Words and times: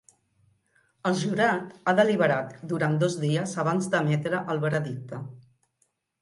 El 1.09 1.17
jurat 1.23 1.75
ha 1.85 1.93
deliberat 1.99 2.55
durant 2.71 2.97
dos 3.05 3.19
dies 3.25 3.53
abans 3.65 3.91
d’emetre 3.93 4.41
el 4.55 4.63
veredicte. 4.65 5.21